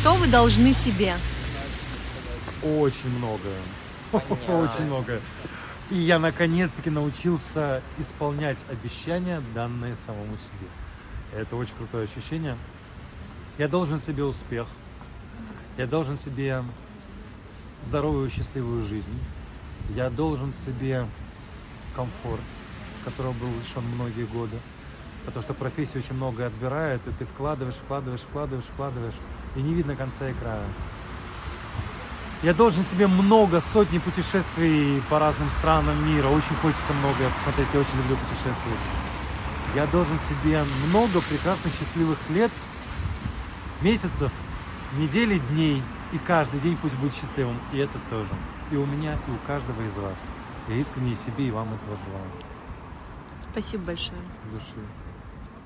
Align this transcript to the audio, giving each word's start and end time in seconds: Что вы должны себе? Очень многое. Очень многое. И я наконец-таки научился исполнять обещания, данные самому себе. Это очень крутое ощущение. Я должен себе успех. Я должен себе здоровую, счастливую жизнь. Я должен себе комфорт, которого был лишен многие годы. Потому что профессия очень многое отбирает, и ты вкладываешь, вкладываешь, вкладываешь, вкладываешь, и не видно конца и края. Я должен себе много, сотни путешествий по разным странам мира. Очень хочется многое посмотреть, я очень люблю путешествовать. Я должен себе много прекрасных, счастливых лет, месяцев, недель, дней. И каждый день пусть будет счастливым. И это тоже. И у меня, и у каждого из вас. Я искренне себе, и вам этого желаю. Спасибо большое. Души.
Что 0.00 0.14
вы 0.14 0.28
должны 0.28 0.72
себе? 0.72 1.14
Очень 2.62 3.10
многое. 3.18 3.58
Очень 4.48 4.86
многое. 4.86 5.20
И 5.90 5.96
я 5.96 6.18
наконец-таки 6.18 6.88
научился 6.88 7.82
исполнять 7.98 8.56
обещания, 8.70 9.42
данные 9.54 9.96
самому 10.06 10.36
себе. 10.36 10.68
Это 11.38 11.54
очень 11.54 11.74
крутое 11.76 12.04
ощущение. 12.04 12.56
Я 13.58 13.68
должен 13.68 14.00
себе 14.00 14.24
успех. 14.24 14.68
Я 15.76 15.86
должен 15.86 16.16
себе 16.16 16.64
здоровую, 17.82 18.30
счастливую 18.30 18.86
жизнь. 18.86 19.20
Я 19.94 20.08
должен 20.08 20.54
себе 20.54 21.06
комфорт, 21.94 22.40
которого 23.04 23.34
был 23.34 23.48
лишен 23.48 23.84
многие 23.84 24.24
годы. 24.24 24.56
Потому 25.24 25.42
что 25.42 25.54
профессия 25.54 25.98
очень 25.98 26.14
многое 26.14 26.46
отбирает, 26.46 27.00
и 27.06 27.10
ты 27.12 27.24
вкладываешь, 27.24 27.76
вкладываешь, 27.76 28.20
вкладываешь, 28.20 28.64
вкладываешь, 28.64 29.14
и 29.54 29.62
не 29.62 29.74
видно 29.74 29.94
конца 29.96 30.28
и 30.28 30.34
края. 30.34 30.64
Я 32.42 32.54
должен 32.54 32.82
себе 32.84 33.06
много, 33.06 33.60
сотни 33.60 33.98
путешествий 33.98 35.02
по 35.10 35.18
разным 35.18 35.50
странам 35.58 36.08
мира. 36.08 36.28
Очень 36.28 36.56
хочется 36.62 36.94
многое 36.94 37.28
посмотреть, 37.28 37.68
я 37.74 37.80
очень 37.80 37.96
люблю 37.98 38.16
путешествовать. 38.16 38.80
Я 39.74 39.86
должен 39.86 40.18
себе 40.20 40.64
много 40.88 41.20
прекрасных, 41.20 41.72
счастливых 41.74 42.18
лет, 42.30 42.50
месяцев, 43.82 44.32
недель, 44.96 45.38
дней. 45.50 45.82
И 46.12 46.18
каждый 46.18 46.60
день 46.60 46.78
пусть 46.80 46.96
будет 46.96 47.14
счастливым. 47.14 47.56
И 47.72 47.78
это 47.78 47.98
тоже. 48.08 48.30
И 48.70 48.76
у 48.76 48.86
меня, 48.86 49.14
и 49.14 49.30
у 49.30 49.46
каждого 49.46 49.80
из 49.82 49.96
вас. 49.96 50.18
Я 50.66 50.76
искренне 50.76 51.14
себе, 51.14 51.48
и 51.48 51.50
вам 51.50 51.68
этого 51.68 51.96
желаю. 52.06 52.30
Спасибо 53.52 53.84
большое. 53.84 54.18
Души. 54.50 55.09